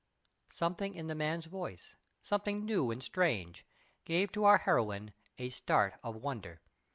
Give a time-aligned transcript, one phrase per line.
[0.49, 3.67] Something in the man's voice something new and strange
[4.03, 6.59] gave to our heroine a start of wonder.